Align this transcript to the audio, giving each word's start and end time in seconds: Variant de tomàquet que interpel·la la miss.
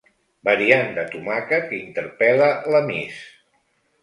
Variant 0.47 0.87
de 0.95 1.03
tomàquet 1.15 1.67
que 1.73 1.77
interpel·la 1.83 2.49
la 2.77 2.83
miss. 2.89 3.23